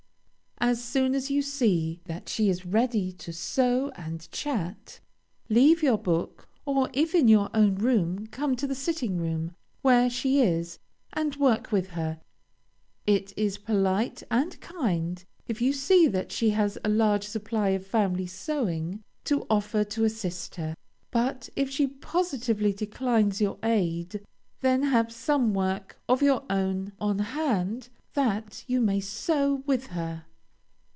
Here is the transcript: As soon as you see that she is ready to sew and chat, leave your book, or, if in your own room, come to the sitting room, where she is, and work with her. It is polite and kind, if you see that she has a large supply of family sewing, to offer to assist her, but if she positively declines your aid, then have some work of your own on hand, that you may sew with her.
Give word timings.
As 0.63 0.79
soon 0.81 1.15
as 1.15 1.31
you 1.31 1.41
see 1.41 2.01
that 2.05 2.29
she 2.29 2.47
is 2.47 2.67
ready 2.67 3.11
to 3.13 3.33
sew 3.33 3.89
and 3.95 4.31
chat, 4.31 4.99
leave 5.49 5.81
your 5.81 5.97
book, 5.97 6.47
or, 6.67 6.87
if 6.93 7.15
in 7.15 7.27
your 7.27 7.49
own 7.55 7.73
room, 7.75 8.27
come 8.27 8.55
to 8.57 8.67
the 8.67 8.75
sitting 8.75 9.17
room, 9.17 9.55
where 9.81 10.07
she 10.07 10.39
is, 10.39 10.77
and 11.13 11.35
work 11.37 11.71
with 11.71 11.89
her. 11.89 12.21
It 13.07 13.33
is 13.35 13.57
polite 13.57 14.21
and 14.29 14.61
kind, 14.61 15.25
if 15.47 15.63
you 15.63 15.73
see 15.73 16.07
that 16.09 16.31
she 16.31 16.51
has 16.51 16.77
a 16.85 16.89
large 16.89 17.25
supply 17.25 17.69
of 17.69 17.85
family 17.87 18.27
sewing, 18.27 19.01
to 19.25 19.47
offer 19.49 19.83
to 19.85 20.03
assist 20.03 20.55
her, 20.57 20.75
but 21.09 21.49
if 21.55 21.71
she 21.71 21.87
positively 21.87 22.71
declines 22.71 23.41
your 23.41 23.57
aid, 23.63 24.21
then 24.59 24.83
have 24.83 25.11
some 25.11 25.55
work 25.55 25.99
of 26.07 26.21
your 26.21 26.43
own 26.51 26.91
on 27.01 27.17
hand, 27.17 27.89
that 28.13 28.63
you 28.67 28.79
may 28.79 28.99
sew 28.99 29.63
with 29.65 29.87
her. 29.87 30.25